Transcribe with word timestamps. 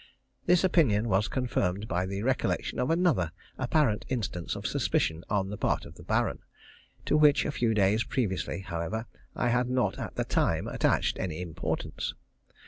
This 0.47 0.63
opinion 0.63 1.09
was 1.09 1.27
confirmed 1.27 1.87
by 1.87 2.07
the 2.07 2.23
recollection 2.23 2.79
of 2.79 2.89
another 2.89 3.31
apparent 3.59 4.03
instance 4.09 4.55
of 4.55 4.65
suspicion 4.65 5.23
on 5.29 5.49
the 5.49 5.59
part 5.59 5.85
of 5.85 5.93
the 5.93 6.01
Baron, 6.01 6.39
to 7.05 7.15
which, 7.15 7.45
a 7.45 7.51
few 7.51 7.75
days 7.75 8.03
previously, 8.03 8.61
however, 8.61 9.05
I 9.35 9.49
had 9.49 9.69
not 9.69 9.99
at 9.99 10.15
the 10.15 10.25
time 10.25 10.67
attached 10.67 11.19
any 11.19 11.39
importance. 11.39 12.15